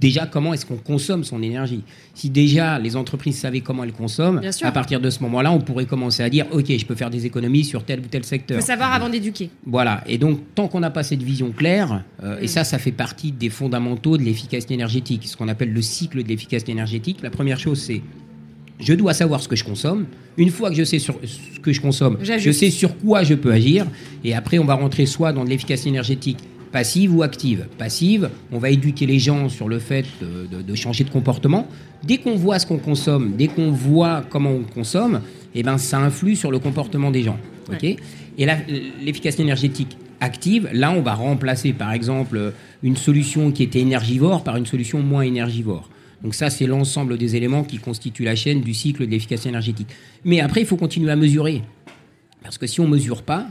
déjà 0.00 0.26
comment 0.26 0.54
est-ce 0.54 0.64
qu'on 0.64 0.76
consomme 0.76 1.24
son 1.24 1.42
énergie. 1.42 1.82
Si 2.14 2.30
déjà 2.30 2.78
les 2.78 2.96
entreprises 2.96 3.38
savaient 3.38 3.60
comment 3.60 3.84
elles 3.84 3.92
consomment, 3.92 4.40
à 4.62 4.72
partir 4.72 5.00
de 5.00 5.10
ce 5.10 5.22
moment-là, 5.24 5.52
on 5.52 5.60
pourrait 5.60 5.86
commencer 5.86 6.22
à 6.22 6.30
dire 6.30 6.46
ok, 6.52 6.66
je 6.68 6.86
peux 6.86 6.94
faire 6.94 7.10
des 7.10 7.26
économies 7.26 7.64
sur 7.64 7.84
tel 7.84 8.00
ou 8.00 8.04
tel 8.04 8.24
secteur. 8.24 8.58
Il 8.58 8.60
faut 8.60 8.66
savoir 8.66 8.92
avant 8.92 9.08
d'éduquer. 9.08 9.50
Voilà. 9.66 10.04
Et 10.06 10.18
donc 10.18 10.40
tant 10.54 10.68
qu'on 10.68 10.80
n'a 10.80 10.90
pas 10.90 11.02
cette 11.02 11.22
vision 11.22 11.50
claire, 11.50 12.04
euh, 12.22 12.38
et 12.40 12.44
mm. 12.44 12.48
ça, 12.48 12.64
ça 12.64 12.78
fait 12.78 12.92
partie 12.92 13.32
des 13.32 13.50
fondamentaux 13.50 14.16
de 14.16 14.22
l'efficacité 14.22 14.74
énergétique, 14.74 15.26
ce 15.26 15.36
qu'on 15.36 15.48
appelle 15.48 15.72
le 15.72 15.82
cycle 15.82 16.22
de 16.22 16.28
l'efficacité 16.28 16.72
énergétique. 16.72 17.18
La 17.22 17.30
première 17.30 17.58
chose, 17.58 17.80
c'est 17.80 18.02
je 18.78 18.92
dois 18.92 19.14
savoir 19.14 19.40
ce 19.40 19.48
que 19.48 19.56
je 19.56 19.64
consomme. 19.64 20.06
Une 20.36 20.50
fois 20.50 20.68
que 20.68 20.76
je 20.76 20.84
sais 20.84 20.98
sur 20.98 21.18
ce 21.24 21.58
que 21.60 21.72
je 21.72 21.80
consomme, 21.80 22.18
je 22.22 22.50
sais 22.50 22.70
sur 22.70 22.98
quoi 22.98 23.22
je 23.24 23.34
peux 23.34 23.50
agir. 23.50 23.86
Et 24.22 24.34
après, 24.34 24.58
on 24.58 24.64
va 24.64 24.74
rentrer 24.74 25.06
soit 25.06 25.32
dans 25.32 25.44
de 25.44 25.48
l'efficacité 25.48 25.88
énergétique 25.88 26.38
passive 26.76 27.16
ou 27.16 27.22
active. 27.22 27.68
Passive, 27.78 28.28
on 28.52 28.58
va 28.58 28.68
éduquer 28.68 29.06
les 29.06 29.18
gens 29.18 29.48
sur 29.48 29.66
le 29.66 29.78
fait 29.78 30.04
de, 30.20 30.74
changer 30.74 31.04
de 31.04 31.08
comportement. 31.08 31.66
Dès 32.04 32.18
qu'on 32.18 32.34
voit 32.34 32.58
ce 32.58 32.66
qu'on 32.66 32.76
consomme, 32.76 33.32
dès 33.38 33.46
qu'on 33.46 33.70
voit 33.70 34.22
comment 34.28 34.50
on 34.50 34.62
consomme, 34.62 35.22
eh 35.54 35.62
ben, 35.62 35.78
ça 35.78 35.98
influe 36.00 36.36
sur 36.36 36.50
le 36.50 36.58
comportement 36.58 37.10
des 37.10 37.22
gens. 37.22 37.38
ok? 37.72 37.82
Et 37.82 38.46
l'efficacité 39.02 39.42
énergétique 39.42 39.96
active, 40.20 40.68
là, 40.70 40.92
on 40.92 41.00
va 41.00 41.14
remplacer, 41.14 41.72
par 41.72 41.92
exemple, 41.92 42.52
une 42.82 42.96
solution 42.96 43.52
qui 43.52 43.62
était 43.62 43.80
énergivore 43.80 44.44
par 44.44 44.58
une 44.58 44.66
solution 44.66 45.00
moins 45.00 45.22
énergivore. 45.22 45.88
Donc 46.22 46.34
ça, 46.34 46.50
c'est 46.50 46.66
l'ensemble 46.66 47.16
des 47.16 47.36
éléments 47.36 47.64
qui 47.64 47.78
constituent 47.78 48.24
la 48.24 48.36
chaîne 48.36 48.60
du 48.60 48.74
cycle 48.74 49.06
de 49.06 49.10
l'efficacité 49.10 49.48
énergétique. 49.48 49.88
Mais 50.26 50.40
après, 50.40 50.60
il 50.60 50.66
faut 50.66 50.76
continuer 50.76 51.10
à 51.10 51.16
mesurer. 51.16 51.62
Parce 52.42 52.58
que 52.58 52.66
si 52.66 52.80
on 52.80 52.84
ne 52.84 52.90
mesure 52.90 53.22
pas, 53.22 53.46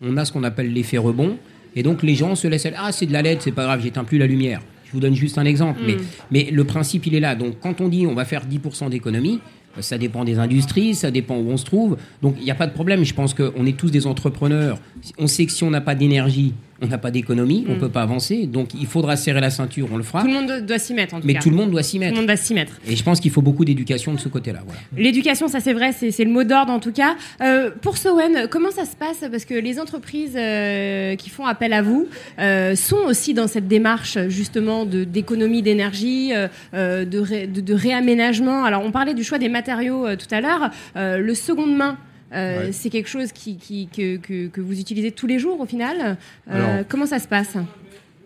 on 0.00 0.16
a 0.16 0.24
ce 0.24 0.30
qu'on 0.30 0.44
appelle 0.44 0.72
l'effet 0.72 0.98
rebond. 0.98 1.38
Et 1.76 1.82
donc 1.82 2.02
les 2.02 2.14
gens 2.14 2.34
se 2.34 2.48
laissent 2.48 2.68
ah 2.76 2.92
c'est 2.92 3.06
de 3.06 3.12
la 3.12 3.22
LED, 3.22 3.42
c'est 3.42 3.52
pas 3.52 3.64
grave, 3.64 3.80
j'éteins 3.82 4.04
plus 4.04 4.18
la 4.18 4.26
lumière. 4.26 4.60
Je 4.84 4.92
vous 4.92 5.00
donne 5.00 5.14
juste 5.14 5.36
un 5.36 5.44
exemple, 5.44 5.80
mais, 5.86 5.94
mm. 5.94 6.02
mais 6.30 6.48
le 6.50 6.64
principe 6.64 7.06
il 7.06 7.14
est 7.14 7.20
là. 7.20 7.34
Donc 7.34 7.56
quand 7.60 7.80
on 7.80 7.88
dit 7.88 8.06
on 8.06 8.14
va 8.14 8.24
faire 8.24 8.42
10% 8.46 8.90
d'économie, 8.90 9.40
ça 9.80 9.98
dépend 9.98 10.24
des 10.24 10.38
industries, 10.38 10.94
ça 10.94 11.10
dépend 11.10 11.36
où 11.36 11.50
on 11.50 11.56
se 11.56 11.64
trouve. 11.64 11.96
Donc 12.22 12.36
il 12.38 12.44
n'y 12.44 12.50
a 12.50 12.54
pas 12.54 12.66
de 12.66 12.72
problème. 12.72 13.04
Je 13.04 13.14
pense 13.14 13.34
qu'on 13.34 13.66
est 13.66 13.76
tous 13.76 13.90
des 13.90 14.06
entrepreneurs. 14.06 14.78
On 15.18 15.26
sait 15.26 15.46
que 15.46 15.52
si 15.52 15.64
on 15.64 15.70
n'a 15.70 15.80
pas 15.80 15.94
d'énergie, 15.94 16.54
on 16.80 16.86
n'a 16.86 16.98
pas 16.98 17.10
d'économie, 17.10 17.64
on 17.66 17.72
ne 17.72 17.76
mm. 17.76 17.80
peut 17.80 17.88
pas 17.88 18.02
avancer. 18.02 18.46
Donc 18.46 18.74
il 18.74 18.86
faudra 18.86 19.16
serrer 19.16 19.40
la 19.40 19.50
ceinture, 19.50 19.88
on 19.92 19.96
le 19.96 20.02
fera. 20.02 20.20
Tout 20.20 20.28
le 20.28 20.34
monde 20.34 20.66
doit 20.66 20.78
s'y 20.78 20.94
mettre 20.94 21.14
en 21.14 21.20
tout 21.20 21.26
Mais 21.26 21.34
tout 21.34 21.50
le 21.50 21.56
monde 21.56 21.70
doit 21.70 21.82
s'y 21.82 21.98
mettre. 21.98 22.12
Tout 22.12 22.16
le 22.16 22.20
monde 22.20 22.28
doit 22.28 22.36
s'y 22.36 22.54
mettre. 22.54 22.72
Et 22.86 22.96
je 22.96 23.02
pense 23.02 23.20
qu'il 23.20 23.30
faut 23.30 23.42
beaucoup 23.42 23.64
d'éducation 23.64 24.12
de 24.12 24.18
ce 24.18 24.28
côté-là. 24.28 24.60
L'éducation, 24.96 25.48
ça 25.48 25.60
c'est 25.60 25.72
vrai, 25.72 25.92
c'est 25.92 26.24
le 26.24 26.30
mot 26.30 26.44
d'ordre 26.44 26.72
en 26.72 26.80
tout 26.80 26.92
cas. 26.92 27.16
Euh, 27.40 27.70
pour 27.82 27.96
Sowen, 27.96 28.48
comment 28.50 28.70
ça 28.70 28.84
se 28.84 28.96
passe? 28.96 29.24
Parce 29.30 29.44
que 29.44 29.54
les 29.54 29.80
entreprises 29.80 30.36
euh, 30.36 31.16
qui 31.16 31.30
font 31.30 31.46
appel 31.46 31.72
à 31.72 31.82
vous 31.82 32.06
euh, 32.38 32.74
sont 32.76 33.04
aussi 33.06 33.34
dans 33.34 33.46
cette 33.46 33.68
démarche 33.68 34.18
justement 34.28 34.84
d'économie 34.84 35.62
d'énergie, 35.62 36.32
de, 36.72 37.04
de, 37.04 37.74
réaménagement. 37.74 38.64
Alors 38.64 38.84
on 38.84 38.90
parlait 38.90 39.14
du 39.14 39.24
choix 39.24 39.38
des 39.38 39.48
matériaux 39.48 40.06
tout 40.16 40.32
à 40.34 40.40
l'heure. 40.40 40.70
le 40.94 41.34
seconde 41.34 41.76
main, 41.76 41.98
euh, 42.32 42.68
c'est 42.72 42.90
quelque 42.90 43.08
chose 43.08 43.32
qui, 43.32 43.88
que, 43.88 44.60
vous 44.60 44.80
utilisez 44.80 45.12
tous 45.12 45.26
les 45.26 45.38
jours 45.38 45.60
au 45.60 45.66
final. 45.66 46.16
Euh, 46.50 46.82
comment 46.88 47.06
ça 47.06 47.18
se 47.18 47.28
passe 47.28 47.56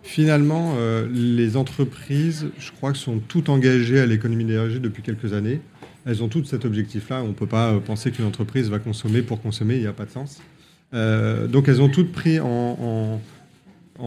Finalement, 0.02 0.74
euh, 0.76 1.06
les 1.12 1.56
entreprises, 1.56 2.48
je 2.58 2.72
crois, 2.72 2.94
sont 2.94 3.20
toutes 3.20 3.48
engagées 3.48 4.00
à 4.00 4.06
l'économie 4.06 4.44
d'énergie 4.44 4.80
depuis 4.80 5.02
quelques 5.02 5.32
années. 5.32 5.60
Elles 6.04 6.24
ont 6.24 6.28
toutes 6.28 6.46
cet 6.46 6.64
objectif-là. 6.64 7.22
On 7.22 7.28
ne 7.28 7.32
peut 7.32 7.46
pas 7.46 7.78
penser 7.78 8.10
qu'une 8.10 8.24
entreprise 8.24 8.68
va 8.68 8.80
consommer 8.80 9.22
pour 9.22 9.40
consommer, 9.40 9.76
il 9.76 9.82
n'y 9.82 9.86
a 9.86 9.92
pas 9.92 10.06
de 10.06 10.10
sens. 10.10 10.40
donc 10.92 11.68
elles 11.68 11.80
ont 11.80 11.88
toutes 11.88 12.10
pris 12.10 12.40
en, 12.40 12.46
en 12.48 13.20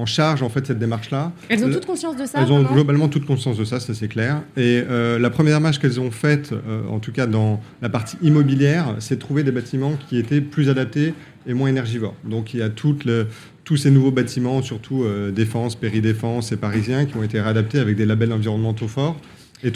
charge 0.05 0.43
en 0.43 0.49
fait 0.49 0.67
cette 0.67 0.79
démarche-là. 0.79 1.31
Elles 1.47 1.63
ont 1.63 1.71
toute 1.71 1.85
conscience 1.85 2.17
de 2.17 2.25
ça. 2.25 2.39
Elles 2.41 2.51
ont 2.51 2.63
globalement 2.63 3.07
toute 3.07 3.25
conscience 3.25 3.57
de 3.57 3.63
ça, 3.63 3.79
ça 3.79 3.93
c'est 3.93 4.09
clair. 4.09 4.41
Et 4.57 4.83
euh, 4.89 5.17
la 5.17 5.29
première 5.29 5.61
marche 5.61 5.79
qu'elles 5.79 6.01
ont 6.01 6.11
faite, 6.11 6.51
euh, 6.51 6.81
en 6.89 6.99
tout 6.99 7.13
cas 7.13 7.27
dans 7.27 7.61
la 7.81 7.87
partie 7.87 8.17
immobilière, 8.21 8.95
c'est 8.99 9.15
de 9.15 9.21
trouver 9.21 9.43
des 9.43 9.51
bâtiments 9.51 9.93
qui 10.09 10.17
étaient 10.17 10.41
plus 10.41 10.69
adaptés 10.69 11.13
et 11.47 11.53
moins 11.53 11.69
énergivores. 11.69 12.15
Donc 12.25 12.53
il 12.53 12.59
y 12.59 12.63
a 12.63 12.69
le, 13.05 13.27
tous 13.63 13.77
ces 13.77 13.89
nouveaux 13.89 14.11
bâtiments, 14.11 14.61
surtout 14.61 15.03
euh, 15.03 15.31
défense, 15.31 15.75
péridéfense 15.75 16.51
et 16.51 16.57
parisiens, 16.57 17.05
qui 17.05 17.15
ont 17.15 17.23
été 17.23 17.39
réadaptés 17.39 17.79
avec 17.79 17.95
des 17.95 18.05
labels 18.05 18.33
environnementaux 18.33 18.89
forts. 18.89 19.15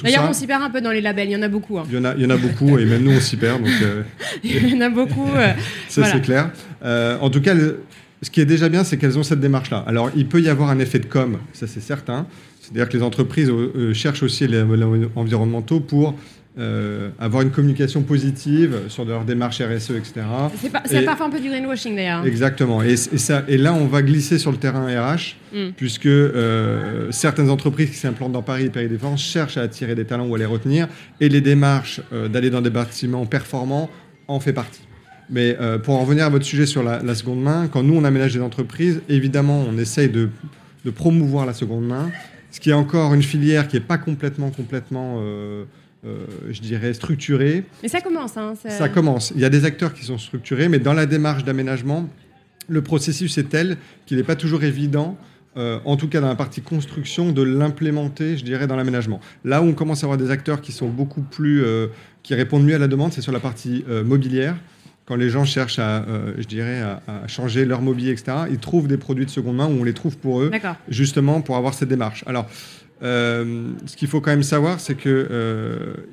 D'ailleurs, 0.03 0.27
on 0.29 0.33
s'y 0.33 0.45
perd 0.45 0.61
un 0.61 0.69
peu 0.69 0.81
dans 0.81 0.91
les 0.91 1.01
labels, 1.01 1.29
il 1.29 1.31
y 1.31 1.35
en 1.35 1.41
a 1.41 1.47
beaucoup. 1.47 1.79
Hein. 1.79 1.85
Il, 1.89 1.95
y 1.95 1.97
en 1.97 2.05
a, 2.05 2.13
il 2.13 2.21
y 2.21 2.25
en 2.25 2.29
a 2.29 2.37
beaucoup, 2.37 2.77
et 2.77 2.85
même 2.85 3.01
nous, 3.01 3.13
on 3.13 3.19
s'y 3.19 3.37
perd. 3.37 3.63
Donc, 3.63 3.71
il 4.43 4.69
y 4.69 4.75
en 4.75 4.81
a 4.81 4.89
beaucoup. 4.89 5.29
ça, 5.87 6.03
c'est 6.03 6.21
clair. 6.21 6.51
en 6.83 7.29
tout 7.29 7.41
cas, 7.41 7.55
ce 8.21 8.29
qui 8.29 8.41
est 8.41 8.45
déjà 8.45 8.69
bien, 8.69 8.83
c'est 8.83 8.97
qu'elles 8.97 9.17
ont 9.17 9.23
cette 9.23 9.39
démarche-là. 9.39 9.83
Alors, 9.87 10.11
il 10.15 10.27
peut 10.27 10.41
y 10.41 10.49
avoir 10.49 10.69
un 10.69 10.79
effet 10.79 10.99
de 10.99 11.05
com, 11.05 11.37
ça 11.53 11.67
c'est 11.67 11.79
certain. 11.79 12.27
C'est-à-dire 12.59 12.89
que 12.89 12.97
les 12.97 13.03
entreprises 13.03 13.49
euh, 13.49 13.71
euh, 13.75 13.93
cherchent 13.93 14.23
aussi 14.23 14.45
les 14.45 14.63
environnementaux 15.15 15.79
pour 15.79 16.15
euh, 16.59 17.09
avoir 17.17 17.41
une 17.41 17.51
communication 17.51 18.01
positive 18.03 18.81
sur 18.89 19.05
leur 19.05 19.23
démarche 19.23 19.61
RSE, 19.61 19.91
etc. 19.91 20.21
C'est 20.85 21.03
parfois 21.03 21.27
un 21.27 21.29
peu 21.29 21.39
du 21.39 21.47
greenwashing 21.47 21.95
d'ailleurs. 21.95 22.25
Exactement. 22.25 22.83
Et, 22.83 22.97
ça, 22.97 23.43
et 23.47 23.57
là, 23.57 23.73
on 23.73 23.85
va 23.85 24.01
glisser 24.01 24.37
sur 24.37 24.51
le 24.51 24.57
terrain 24.57 24.85
RH, 24.85 25.37
mm. 25.53 25.69
puisque 25.77 26.09
certaines 27.11 27.49
entreprises 27.49 27.91
qui 27.91 27.95
s'implantent 27.95 28.33
dans 28.33 28.43
Paris 28.43 28.65
et 28.65 28.69
Paris-Défense 28.69 29.21
cherchent 29.21 29.57
à 29.57 29.61
attirer 29.61 29.95
des 29.95 30.05
talents 30.05 30.27
ou 30.27 30.35
à 30.35 30.37
les 30.37 30.45
retenir, 30.45 30.89
et 31.21 31.29
les 31.29 31.41
démarches 31.41 32.01
d'aller 32.29 32.49
dans 32.49 32.61
des 32.61 32.69
bâtiments 32.69 33.25
performants 33.25 33.89
en 34.27 34.39
fait 34.41 34.53
partie. 34.53 34.81
Mais 35.29 35.55
euh, 35.59 35.77
pour 35.77 35.95
en 35.95 36.01
revenir 36.01 36.25
à 36.25 36.29
votre 36.29 36.45
sujet 36.45 36.65
sur 36.65 36.83
la, 36.83 37.15
seconde 37.15 37.41
main, 37.41 37.67
quand 37.67 37.83
nous 37.83 37.95
on 37.95 38.03
aménage 38.03 38.33
des 38.33 38.41
entreprises, 38.41 39.01
évidemment 39.09 39.63
on 39.67 39.77
essaye 39.77 40.09
de, 40.09 40.29
promouvoir 40.95 41.45
la 41.45 41.53
seconde 41.53 41.85
main, 41.85 42.09
ce 42.49 42.59
qui 42.59 42.71
est 42.71 42.73
encore 42.73 43.13
une 43.13 43.21
filière 43.21 43.67
qui 43.67 43.75
n'est 43.75 43.83
pas 43.83 43.99
complètement, 43.99 44.49
complètement, 44.49 45.17
euh, 45.19 45.65
euh, 46.03 46.25
je 46.49 46.61
dirais, 46.61 46.93
structurée. 46.93 47.63
Mais 47.83 47.89
ça 47.89 48.01
commence. 48.01 48.37
Hein, 48.37 48.55
ça... 48.55 48.89
commence. 48.89 49.31
Il 49.35 49.41
y 49.41 49.45
a 49.45 49.49
des 49.49 49.65
acteurs 49.65 49.93
qui 49.93 50.03
sont 50.03 50.17
structurés, 50.17 50.67
mais 50.67 50.79
dans 50.79 50.93
la 50.93 51.05
démarche 51.05 51.43
d'aménagement, 51.43 52.09
le 52.67 52.81
processus 52.81 53.37
est 53.37 53.49
tel 53.49 53.77
qu'il 54.07 54.17
n'est 54.17 54.23
pas 54.23 54.35
toujours 54.35 54.63
évident. 54.63 55.15
en 55.55 55.95
tout 55.97 56.07
cas 56.07 56.21
dans 56.21 56.29
la 56.29 56.35
partie 56.35 56.61
construction, 56.61 57.31
de 57.31 57.43
l'implémenter, 57.43 58.35
je 58.35 58.43
dirais, 58.43 58.65
dans 58.65 58.77
l'aménagement. 58.77 59.19
Là 59.45 59.61
où 59.61 59.65
on 59.65 59.73
commence 59.73 60.03
à 60.03 60.05
avoir 60.05 60.17
des 60.17 60.31
acteurs 60.31 60.61
qui 60.61 60.71
sont 60.71 60.89
beaucoup 60.89 61.21
plus, 61.21 61.63
qui 62.23 62.33
répondent 62.33 62.63
mieux 62.63 62.75
à 62.75 62.79
la 62.79 62.87
demande, 62.87 63.13
c'est 63.13 63.21
sur 63.21 63.33
la 63.33 63.39
partie 63.39 63.83
mobilière 64.05 64.55
quand 65.09 65.15
les 65.15 65.29
gens 65.29 65.43
cherchent 65.43 65.79
à, 65.79 66.05
je 66.37 66.45
dirais, 66.45 66.81
à, 66.81 67.27
changer 67.27 67.65
leur 67.65 67.81
mobilier, 67.81 68.11
etc., 68.11 68.45
ils 68.51 68.59
trouvent 68.59 68.87
des 68.87 68.97
produits 68.97 69.25
de 69.25 69.31
seconde 69.31 69.57
main 69.57 69.65
où 69.65 69.81
on 69.81 69.83
les 69.83 69.93
trouve 69.93 70.17
pour 70.17 70.39
eux, 70.39 70.51
justement 70.87 71.41
pour 71.41 71.57
avoir 71.57 71.73
cette 71.73 71.89
démarche. 71.89 72.23
Alors, 72.27 72.47
ce 73.01 73.95
qu'il 73.97 74.07
faut 74.07 74.21
quand 74.21 74.29
même 74.29 74.43
savoir, 74.43 74.79
c'est 74.79 74.95
qu'il 74.95 75.27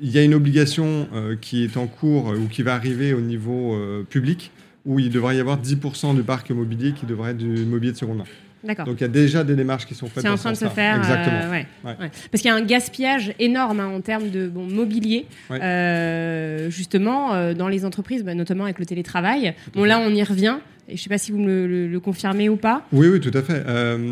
il 0.01 0.09
y 0.09 0.17
a 0.17 0.23
une 0.23 0.33
obligation 0.33 1.07
qui 1.41 1.63
est 1.63 1.77
en 1.77 1.85
cours 1.85 2.33
ou 2.35 2.47
qui 2.47 2.63
va 2.63 2.73
arriver 2.73 3.13
au 3.13 3.21
niveau 3.21 3.79
public, 4.09 4.51
où 4.83 4.97
il 4.97 5.11
devrait 5.11 5.37
y 5.37 5.39
avoir 5.39 5.61
10% 5.61 6.15
du 6.15 6.23
parc 6.23 6.49
immobilier 6.49 6.93
qui 6.93 7.05
devrait 7.05 7.31
être 7.31 7.37
du 7.37 7.65
mobilier 7.65 7.91
de 7.91 7.97
seconde 7.97 8.17
main. 8.17 8.23
Donc 8.63 8.97
il 8.97 9.01
y 9.01 9.05
a 9.05 9.09
déjà 9.09 9.43
des 9.43 9.55
démarches 9.55 9.85
qui 9.85 9.95
sont 9.95 10.07
faites. 10.07 10.23
C'est 10.23 10.29
en 10.29 10.35
train 10.35 10.51
de 10.51 10.57
se 10.57 10.67
faire. 10.67 10.97
Exactement. 10.97 11.53
Euh, 11.85 11.93
Parce 12.31 12.41
qu'il 12.41 12.45
y 12.45 12.53
a 12.53 12.55
un 12.55 12.61
gaspillage 12.61 13.33
énorme 13.39 13.79
hein, 13.79 13.87
en 13.87 14.01
termes 14.01 14.29
de 14.29 14.47
bon, 14.47 14.65
mobilier, 14.65 15.25
euh, 15.51 16.69
justement, 16.69 17.33
euh, 17.33 17.53
dans 17.53 17.67
les 17.67 17.85
entreprises, 17.85 18.23
bah, 18.23 18.33
notamment 18.33 18.63
avec 18.63 18.79
le 18.79 18.85
télétravail. 18.85 19.53
Bon, 19.73 19.83
là, 19.83 19.99
on 19.99 20.09
y 20.09 20.23
revient. 20.23 20.57
Je 20.87 20.93
ne 20.93 20.97
sais 20.97 21.09
pas 21.09 21.17
si 21.17 21.31
vous 21.31 21.39
me 21.39 21.65
le, 21.87 21.99
confirmez 21.99 22.47
ou 22.47 22.55
pas. 22.55 22.87
Oui, 22.93 23.07
oui, 23.09 23.19
tout 23.19 23.37
à 23.37 23.41
fait. 23.41 23.63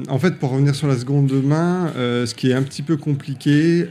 en 0.10 0.20
fait, 0.20 0.38
pour 0.40 0.52
revenir 0.52 0.76
sur 0.76 0.88
la 0.88 0.98
seconde 0.98 1.32
main, 1.32 1.92
ce 1.96 2.34
qui 2.34 2.52
est 2.52 2.54
un 2.54 2.64
petit 2.64 2.82
peu 2.82 2.98
compliqué, 2.98 3.86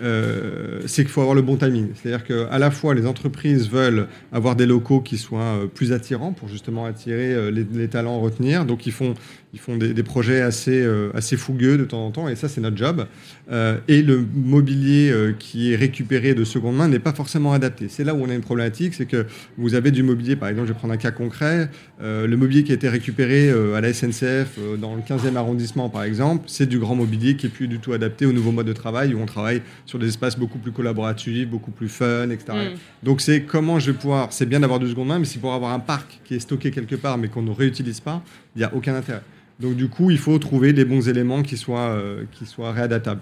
c'est 0.84 1.02
qu'il 1.02 1.10
faut 1.10 1.22
avoir 1.22 1.34
le 1.34 1.42
bon 1.42 1.56
timing. 1.56 1.88
C'est-à-dire 1.94 2.24
qu'à 2.24 2.58
la 2.58 2.70
fois, 2.70 2.94
les 2.94 3.06
entreprises 3.06 3.70
veulent 3.70 4.06
avoir 4.32 4.54
des 4.54 4.66
locaux 4.66 5.00
qui 5.00 5.16
soient 5.16 5.60
plus 5.74 5.92
attirants 5.92 6.32
pour 6.32 6.48
justement 6.48 6.84
attirer 6.84 7.50
les, 7.50 7.64
les 7.64 7.88
talents, 7.88 8.20
retenir. 8.20 8.66
Donc, 8.66 8.86
ils 8.86 8.92
font 8.92 9.14
ils 9.54 9.60
font 9.60 9.76
des, 9.76 10.02
projets 10.02 10.40
assez, 10.40 10.82
euh, 10.82 11.10
assez 11.14 11.36
fougueux 11.36 11.78
de 11.78 11.84
temps 11.84 12.04
en 12.04 12.10
temps, 12.10 12.28
et 12.28 12.34
ça, 12.34 12.48
c'est 12.48 12.60
notre 12.60 12.76
job. 12.76 13.06
Euh, 13.52 13.78
et 13.86 14.02
le 14.02 14.26
mobilier 14.34 15.10
euh, 15.12 15.32
qui 15.38 15.72
est 15.72 15.76
récupéré 15.76 16.34
de 16.34 16.42
seconde 16.42 16.76
main 16.76 16.88
n'est 16.88 16.98
pas 16.98 17.12
forcément 17.12 17.52
adapté. 17.52 17.86
C'est 17.88 18.02
là 18.02 18.14
où 18.14 18.24
on 18.24 18.28
a 18.28 18.34
une 18.34 18.40
problématique, 18.40 18.94
c'est 18.94 19.06
que 19.06 19.26
vous 19.56 19.76
avez 19.76 19.92
du 19.92 20.02
mobilier, 20.02 20.34
par 20.34 20.48
exemple, 20.48 20.66
je 20.66 20.72
vais 20.72 20.78
prendre 20.78 20.92
un 20.92 20.98
cas 20.98 21.12
concret, 21.12 21.70
le 22.00 22.34
mobilier 22.34 22.64
qui 22.64 22.72
été 22.74 22.88
récupéré 22.88 23.50
à 23.50 23.80
la 23.80 23.92
SNCF 23.92 24.58
dans 24.78 24.94
le 24.94 25.02
15e 25.02 25.36
arrondissement, 25.36 25.88
par 25.88 26.04
exemple, 26.04 26.44
c'est 26.46 26.66
du 26.66 26.78
grand 26.78 26.94
mobilier 26.94 27.36
qui 27.36 27.46
est 27.46 27.50
plus 27.50 27.68
du 27.68 27.78
tout 27.78 27.92
adapté 27.92 28.26
au 28.26 28.32
nouveau 28.32 28.52
mode 28.52 28.66
de 28.66 28.72
travail, 28.72 29.14
où 29.14 29.20
on 29.20 29.26
travaille 29.26 29.62
sur 29.86 29.98
des 29.98 30.08
espaces 30.08 30.38
beaucoup 30.38 30.58
plus 30.58 30.72
collaboratifs, 30.72 31.48
beaucoup 31.48 31.70
plus 31.70 31.88
fun, 31.88 32.30
etc. 32.30 32.52
Mm. 32.52 33.06
Donc 33.06 33.20
c'est 33.20 33.42
comment 33.42 33.78
je 33.78 33.90
vais 33.90 33.98
pouvoir, 33.98 34.32
c'est 34.32 34.46
bien 34.46 34.60
d'avoir 34.60 34.80
du 34.80 34.88
seconde 34.88 35.08
main, 35.08 35.18
mais 35.18 35.24
si 35.24 35.38
pour 35.38 35.52
avoir 35.54 35.72
un 35.72 35.80
parc 35.80 36.20
qui 36.24 36.34
est 36.34 36.40
stocké 36.40 36.70
quelque 36.70 36.96
part, 36.96 37.18
mais 37.18 37.28
qu'on 37.28 37.42
ne 37.42 37.50
réutilise 37.50 38.00
pas, 38.00 38.22
il 38.54 38.58
n'y 38.58 38.64
a 38.64 38.74
aucun 38.74 38.94
intérêt. 38.94 39.22
Donc 39.60 39.76
du 39.76 39.88
coup, 39.88 40.10
il 40.10 40.18
faut 40.18 40.38
trouver 40.38 40.72
des 40.72 40.84
bons 40.84 41.08
éléments 41.08 41.42
qui 41.42 41.56
soient, 41.56 41.90
euh, 41.90 42.24
qui 42.32 42.46
soient 42.46 42.72
réadaptables. 42.72 43.20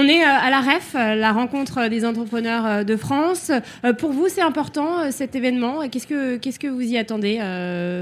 On 0.00 0.06
est 0.06 0.22
euh, 0.22 0.28
à 0.28 0.48
la 0.48 0.60
REF, 0.60 0.94
euh, 0.94 1.16
la 1.16 1.32
rencontre 1.32 1.88
des 1.88 2.04
entrepreneurs 2.04 2.84
de 2.84 2.94
France. 2.94 3.50
Pour 3.98 4.12
vous, 4.12 4.28
c'est 4.28 4.42
important 4.42 5.10
cet 5.10 5.34
événement? 5.34 5.88
Qu'est-ce 5.88 6.06
que, 6.06 6.36
qu'est-ce 6.36 6.60
que 6.60 6.68
vous 6.68 6.82
y 6.82 6.96
attendez, 6.96 7.40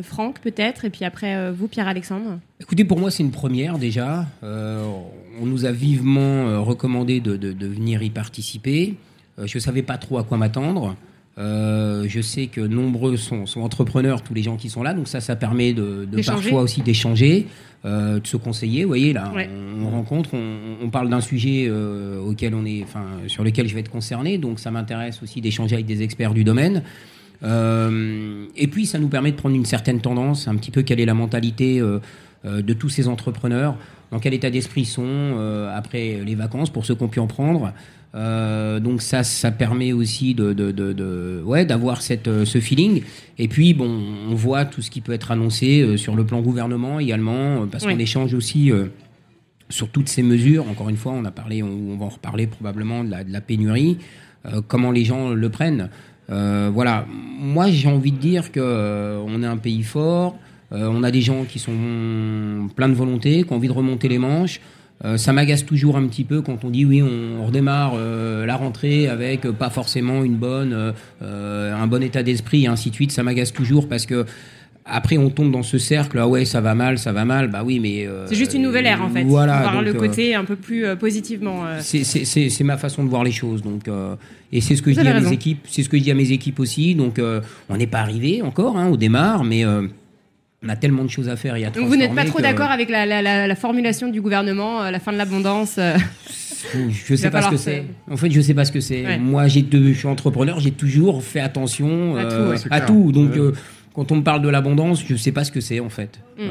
Franck, 0.03 0.41
peut-être, 0.41 0.85
et 0.85 0.91
puis 0.91 1.07
après 1.07 1.51
vous, 1.53 1.69
Pierre-Alexandre 1.69 2.39
Écoutez, 2.61 2.85
pour 2.85 2.99
moi, 2.99 3.11
c'est 3.11 3.23
une 3.23 3.31
première 3.31 3.79
déjà. 3.79 4.27
on 4.43 5.47
nous 5.47 5.65
a 5.65 5.73
vivement 5.73 6.63
recommandé 6.63 7.21
de, 7.21 7.37
de 7.37 7.67
venir 7.67 8.03
y 8.03 8.11
participer. 8.11 8.95
je 9.43 9.57
ne 9.57 9.61
savais 9.61 9.83
pas 9.83 9.97
trop 9.97 10.19
à 10.19 10.25
quoi 10.25 10.37
m'attendre. 10.37 10.97
Euh, 11.39 12.07
je 12.09 12.23
sais 12.23 12.47
que 12.47 12.63
nombreux 12.63 13.19
sont, 13.19 13.45
entrepreneurs, 13.57 14.23
tous 14.23 14.33
les 14.33 14.43
gens 14.43 14.57
qui 14.57 14.71
sont 14.71 14.83
là, 14.83 14.95
donc 14.95 15.07
ça, 15.07 15.21
ça 15.21 15.37
permet 15.37 15.75
de, 15.75 16.09
parfois 16.25 16.63
aussi 16.63 16.81
d'échanger, 16.81 17.47
euh, 17.85 18.21
de 18.21 18.27
se 18.27 18.37
conseiller. 18.37 18.83
Vous 18.83 18.89
voyez, 18.89 19.13
là, 19.13 19.33
on, 19.81 19.91
rencontre, 19.91 20.31
on, 20.35 20.89
parle 20.91 21.09
d'un 21.09 21.21
sujet 21.21 21.67
euh, 21.69 22.21
auquel 22.21 22.55
on 22.55 22.65
est, 22.65 22.83
enfin, 22.83 23.05
sur 23.27 23.45
lequel 23.45 23.69
je 23.69 23.75
vais 23.75 23.81
être 23.81 23.91
concerné, 23.91 24.39
donc 24.39 24.59
ça 24.59 24.71
m'intéresse 24.71 25.23
aussi 25.23 25.41
d'échanger 25.41 25.75
avec 25.75 25.87
des 25.87 26.03
experts 26.03 26.35
du 26.35 26.45
domaine. 26.45 26.83
et 27.43 28.67
puis, 28.67 28.87
ça 28.87 28.99
nous 28.99 29.09
permet 29.09 29.33
de 29.33 29.37
prendre 29.37 29.55
une 29.55 29.67
certaine 29.67 30.01
tendance, 30.01 30.49
un 30.49 30.57
petit 30.57 30.71
peu 30.71 30.83
quelle 30.83 31.01
est 31.01 31.07
la 31.07 31.15
mentalité 31.15 31.81
de 31.81 32.73
tous 32.73 32.89
ces 32.89 33.09
entrepreneurs, 33.09 33.77
dans 34.11 34.19
quel 34.19 34.35
état 34.35 34.51
d'esprit 34.51 34.85
sont 34.85 35.37
après 35.75 36.21
les 36.25 36.35
vacances, 36.35 36.71
pour 36.71 36.87
ceux 36.87 36.95
qui 36.95 37.03
ont 37.03 37.09
pu 37.09 37.21
en 37.21 37.27
prendre. 37.27 37.73
Euh, 38.17 38.81
donc 38.81 39.03
ça, 39.03 39.25
ça 39.25 39.51
permet 39.51 39.93
aussi 39.93 40.35
de, 40.35 40.53
de, 40.55 40.73
de, 40.73 41.43
ouais, 41.45 41.67
d'avoir 41.67 42.01
cette, 42.01 42.29
euh, 42.29 42.45
ce 42.45 42.61
feeling. 42.61 43.03
Et 43.39 43.47
puis, 43.47 43.75
bon, 43.75 44.01
on 44.31 44.35
voit 44.35 44.65
tout 44.65 44.81
ce 44.81 44.91
qui 44.91 45.03
peut 45.03 45.13
être 45.13 45.31
annoncé 45.31 45.83
euh, 45.83 45.97
sur 45.97 46.17
le 46.17 46.25
plan 46.25 46.41
gouvernement 46.41 46.99
également, 46.99 47.67
parce 47.67 47.85
qu'on 47.85 47.99
échange 47.99 48.33
aussi 48.35 48.73
sur 49.69 49.89
toutes 49.91 50.09
ces 50.09 50.23
mesures. 50.23 50.69
Encore 50.69 50.89
une 50.89 50.97
fois, 50.97 51.13
on 51.13 51.25
a 51.25 51.31
parlé, 51.31 51.63
on, 51.63 51.97
va 51.99 52.07
en 52.07 52.11
reparler 52.11 52.47
probablement 52.47 53.05
de 53.05 53.11
la, 53.11 53.25
de 53.25 53.33
la 53.33 53.41
pénurie, 53.41 53.99
comment 54.69 54.93
les 54.93 55.05
gens 55.05 55.31
le 55.31 55.49
prennent. 55.51 55.91
voilà, 56.29 57.05
moi 57.09 57.71
j'ai 57.71 57.89
envie 57.89 58.13
de 58.13 58.19
dire 58.19 58.53
que 58.53 59.19
on 59.27 59.43
est 59.43 59.47
un 59.47 59.57
pays 59.57 59.83
fort. 59.83 60.39
On 60.71 61.03
a 61.03 61.11
des 61.11 61.21
gens 61.21 61.45
qui 61.45 61.59
sont 61.59 62.69
pleins 62.75 62.89
de 62.89 62.95
volonté, 62.95 63.45
qui 63.45 63.53
ont 63.53 63.57
envie 63.57 63.69
de 63.69 63.73
remonter 63.73 64.09
les 64.09 64.19
manches. 64.19 64.61
Euh, 65.05 65.19
ça 65.19 65.33
m'agace 65.33 65.67
toujours 65.67 65.97
un 65.97 66.07
petit 66.07 66.25
peu 66.25 66.41
quand 66.41 66.65
on 66.65 66.71
dit 66.71 66.85
oui, 66.87 67.03
on, 67.03 67.45
redémarre 67.45 67.93
euh, 67.97 68.47
la 68.47 68.57
rentrée 68.57 69.09
avec 69.09 69.43
pas 69.43 69.69
forcément 69.69 70.25
une 70.25 70.37
bonne, 70.37 70.95
euh, 71.23 71.75
un 71.75 71.87
bon 71.87 72.03
état 72.03 72.23
d'esprit 72.23 72.65
et 72.65 72.67
ainsi 72.67 72.91
de 72.91 72.95
suite. 72.95 73.13
Ça 73.13 73.23
m'agace 73.23 73.53
toujours 73.53 73.89
parce 73.89 74.07
que 74.07 74.25
après 74.87 75.19
on 75.19 75.29
tombe 75.29 75.53
dans 75.53 75.63
ce 75.63 75.77
cercle. 75.77 76.19
Ah 76.19 76.27
ouais, 76.27 76.47
ça 76.47 76.63
va 76.63 76.75
mal, 76.75 76.99
ça 76.99 77.13
va 77.13 77.27
mal. 77.27 77.49
Bah 77.49 77.63
oui, 77.63 77.79
mais 77.79 78.09
c'est 78.27 78.37
juste 78.37 78.55
une 78.55 78.63
nouvelle 78.63 78.87
ère 78.87 79.03
en 79.03 79.11
fait. 79.11 79.25
Voilà, 79.25 79.61
voir 79.61 79.83
le 79.83 79.93
côté 79.93 80.35
un 80.35 80.45
peu 80.45 80.57
plus 80.57 80.87
positivement. 80.97 81.65
C'est 81.81 82.65
ma 82.65 82.79
façon 82.79 83.05
de 83.05 83.11
voir 83.11 83.25
les 83.25 83.33
choses. 83.33 83.63
Donc 83.63 83.91
et 84.53 84.61
c'est 84.63 84.77
ce 84.77 84.83
que 84.83 84.93
je 84.93 85.01
dis 85.01 85.07
à 85.07 85.21
mes 85.21 85.33
équipes. 85.33 85.67
C'est 85.69 85.83
ce 85.83 85.91
que 85.91 85.99
je 85.99 86.03
dis 86.05 86.11
à 86.11 86.15
mes 86.15 86.33
équipes 86.33 86.59
aussi. 86.59 86.95
Donc 86.95 87.21
on 87.69 87.77
n'est 87.77 87.87
pas 87.87 88.01
arrivé 88.01 88.41
encore 88.41 88.79
hein, 88.79 88.89
au 88.89 88.97
démarre, 88.97 89.45
mais 89.45 89.65
on 90.67 90.69
a 90.69 90.77
tellement 90.77 91.05
de 91.05 91.11
choses 91.11 91.29
à 91.29 91.37
faire. 91.37 91.57
Il 91.57 91.61
y 91.61 91.65
a 91.65 91.71
Donc 91.71 91.87
vous 91.87 91.97
n'êtes 91.97 92.15
pas 92.15 92.25
trop 92.25 92.41
d'accord 92.41 92.71
avec 92.71 92.91
la, 92.91 93.55
formulation 93.57 94.09
du 94.09 94.21
gouvernement, 94.21 94.83
euh, 94.83 94.91
la 94.91 94.99
fin 94.99 95.13
de 95.13 95.19
l'abondance 95.19 95.77
euh, 95.79 95.97
Je 96.73 97.13
ne 97.13 97.17
sais 97.17 97.31
pas 97.31 97.43
ce 97.43 97.51
que 97.51 97.57
c'est. 97.57 97.85
En 98.11 98.17
fait, 98.17 98.31
je 98.31 98.41
sais 98.41 98.55
pas 98.55 98.65
ce 98.65 98.73
que 98.73 98.81
c'est. 98.81 99.19
Moi, 99.19 99.47
j'ai 99.47 99.65
je 99.71 99.93
suis 99.93 100.09
entrepreneur, 100.09 100.59
j'ai 100.59 100.73
toujours 100.73 101.23
fait 101.23 101.41
attention 101.41 102.17
à 102.17 102.81
tout. 102.81 103.09
Euh, 103.09 103.13
Donc, 103.13 103.33
quand 103.95 104.13
on 104.13 104.17
me 104.17 104.23
parle 104.23 104.43
de 104.43 104.49
l'abondance, 104.49 105.05
je 105.07 105.13
ne 105.13 105.19
sais 105.19 105.33
pas 105.33 105.45
ce 105.45 105.53
que 105.53 105.61
c'est 105.61 105.81
en 105.81 105.89
fait. 105.89 106.21
Mm. 106.39 106.43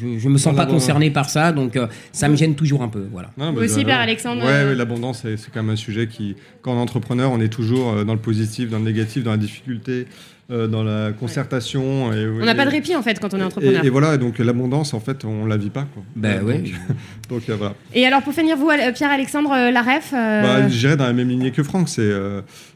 je, 0.00 0.28
ne 0.28 0.32
me 0.32 0.38
sens 0.38 0.54
pas 0.54 0.66
concerné 0.66 1.10
par 1.10 1.28
ça, 1.28 1.52
donc 1.52 1.78
ça 2.12 2.28
me 2.28 2.36
gêne 2.36 2.54
toujours 2.54 2.82
un 2.82 2.88
peu. 2.88 3.06
Voilà. 3.10 3.30
Vous 3.36 3.62
aussi, 3.62 3.84
Père 3.84 4.00
Alexandre. 4.00 4.44
Ouais, 4.44 4.74
l'abondance, 4.74 5.22
c'est 5.22 5.50
quand 5.52 5.62
même 5.62 5.72
un 5.72 5.76
sujet 5.76 6.06
qui, 6.06 6.36
quand 6.62 6.74
on 6.74 6.76
est 6.76 6.80
entrepreneur, 6.80 7.32
on 7.32 7.40
est 7.40 7.52
toujours 7.52 8.04
dans 8.04 8.14
le 8.14 8.20
positif, 8.20 8.70
dans 8.70 8.78
le 8.78 8.84
négatif, 8.84 9.24
dans 9.24 9.32
la 9.32 9.38
difficulté. 9.38 10.06
Euh, 10.50 10.66
dans 10.66 10.82
la 10.82 11.12
concertation. 11.12 12.10
on 12.10 12.44
n'a 12.44 12.54
pas 12.54 12.66
de 12.66 12.70
répit 12.70 12.94
en 12.94 13.02
fait 13.02 13.18
quand 13.18 13.32
on 13.32 13.40
est 13.40 13.42
entrepreneur. 13.42 13.82
Et, 13.82 13.88
voilà, 13.88 14.18
donc 14.18 14.38
l'abondance 14.38 14.92
en 14.92 15.00
fait, 15.00 15.24
on 15.24 15.46
la 15.46 15.56
vit 15.56 15.70
pas. 15.70 15.86
Quoi. 15.94 16.02
Ben 16.16 16.44
donc, 17.30 17.48
euh, 17.48 17.56
voilà. 17.56 17.74
Et 17.94 18.04
alors 18.04 18.20
pour 18.20 18.34
finir, 18.34 18.54
vous, 18.58 18.68
Pierre-Alexandre, 18.94 19.52
euh, 19.52 19.70
la 19.70 19.80
ref 19.80 20.12
bah, 20.12 20.68
J'irais 20.68 20.98
dans 20.98 21.06
la 21.06 21.14
même 21.14 21.30
lignée 21.30 21.50
que 21.50 21.62
Franck, 21.62 21.88
c'est 21.88 22.12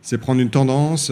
c'est 0.01 0.17
prendre 0.17 0.41
une 0.41 0.49
tendance. 0.49 1.11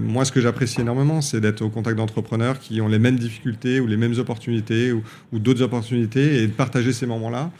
moi, 0.00 0.24
ce 0.24 0.32
que 0.32 0.40
j'apprécie 0.40 0.80
énormément, 0.80 1.20
c'est 1.20 1.42
d'être 1.42 1.60
au 1.60 1.68
contact 1.68 1.98
d'entrepreneurs 1.98 2.60
qui 2.60 2.80
ont 2.80 2.88
les 2.88 2.98
mêmes 2.98 3.18
difficultés 3.18 3.78
ou 3.78 3.86
les 3.86 3.98
mêmes 3.98 4.18
opportunités 4.18 4.90
ou, 4.90 5.02
ou 5.34 5.38
d'autres 5.38 5.60
opportunités 5.60 6.42
et 6.42 6.46
de 6.46 6.52
partager 6.52 6.94
ces 6.94 7.04
moments-là. 7.04 7.50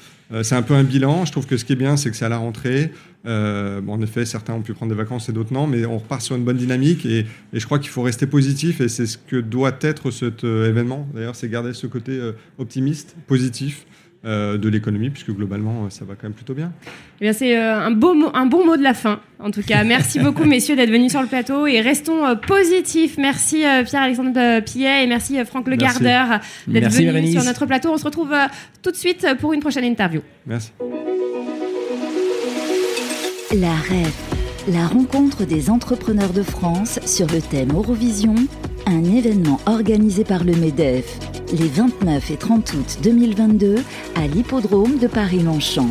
C'est 0.42 0.54
un 0.54 0.62
peu 0.62 0.74
un 0.74 0.84
bilan. 0.84 1.24
Je 1.24 1.32
trouve 1.32 1.46
que 1.46 1.56
ce 1.56 1.64
qui 1.64 1.74
est 1.74 1.76
bien, 1.76 1.96
c'est 1.96 2.10
que 2.10 2.16
c'est 2.16 2.24
à 2.24 2.28
la 2.28 2.38
rentrée. 2.38 2.90
Euh, 3.26 3.80
en 3.88 4.00
effet, 4.02 4.26
certains 4.26 4.54
ont 4.54 4.62
pu 4.62 4.74
prendre 4.74 4.92
des 4.92 4.98
vacances 4.98 5.28
et 5.28 5.32
d'autres 5.32 5.52
non, 5.52 5.66
mais 5.66 5.86
on 5.86 5.98
repart 5.98 6.20
sur 6.20 6.36
une 6.36 6.44
bonne 6.44 6.58
dynamique 6.58 7.06
et, 7.06 7.26
je 7.52 7.64
crois 7.64 7.78
qu'il 7.78 7.88
faut 7.88 8.02
rester 8.02 8.26
positif 8.26 8.80
et 8.80 8.88
c'est 8.88 9.06
ce 9.06 9.16
que 9.16 9.36
doit 9.36 9.76
être 9.80 10.10
cet 10.10 10.44
euh, 10.44 10.68
événement. 10.68 11.08
D'ailleurs, 11.14 11.36
c'est 11.36 11.48
garder 11.48 11.72
ce 11.72 11.86
côté 11.86 12.12
euh, 12.12 12.32
optimiste, 12.58 13.16
positif. 13.26 13.86
De 14.24 14.68
l'économie, 14.68 15.10
puisque 15.10 15.30
globalement, 15.30 15.90
ça 15.90 16.04
va 16.04 16.14
quand 16.14 16.24
même 16.24 16.32
plutôt 16.32 16.54
bien. 16.54 16.72
Eh 17.20 17.24
bien, 17.24 17.32
c'est 17.32 17.56
un, 17.56 17.90
beau 17.90 18.14
un 18.32 18.46
bon 18.46 18.64
mot 18.64 18.76
de 18.76 18.82
la 18.82 18.94
fin. 18.94 19.20
En 19.38 19.50
tout 19.50 19.62
cas, 19.62 19.84
merci 19.84 20.18
beaucoup, 20.20 20.44
messieurs, 20.44 20.76
d'être 20.76 20.90
venus 20.90 21.10
sur 21.10 21.20
le 21.20 21.28
plateau 21.28 21.66
et 21.66 21.80
restons 21.80 22.22
positifs. 22.46 23.18
Merci 23.18 23.64
Pierre-Alexandre 23.84 24.60
Pillet 24.60 25.04
et 25.04 25.06
merci 25.06 25.36
Franck 25.44 25.68
Le 25.68 25.76
Gardeur 25.76 26.40
d'être 26.66 26.90
venus 26.90 27.32
sur 27.32 27.44
notre 27.44 27.66
plateau. 27.66 27.90
On 27.92 27.98
se 27.98 28.04
retrouve 28.04 28.34
tout 28.82 28.90
de 28.90 28.96
suite 28.96 29.26
pour 29.40 29.52
une 29.52 29.60
prochaine 29.60 29.84
interview. 29.84 30.22
Merci. 30.46 30.72
La 33.60 33.72
REF, 33.72 34.12
la 34.72 34.86
rencontre 34.88 35.44
des 35.44 35.70
entrepreneurs 35.70 36.32
de 36.32 36.42
France 36.42 36.98
sur 37.06 37.28
le 37.28 37.40
thème 37.40 37.70
Eurovision, 37.72 38.34
un 38.86 39.04
événement 39.04 39.60
organisé 39.66 40.24
par 40.24 40.42
le 40.42 40.56
MEDEF 40.56 41.33
les 41.54 41.68
29 41.68 42.30
et 42.32 42.36
30 42.36 42.72
août 42.74 42.98
2022 43.02 43.76
à 44.16 44.26
l'hippodrome 44.26 44.98
de 44.98 45.06
Paris-Longchamp. 45.06 45.90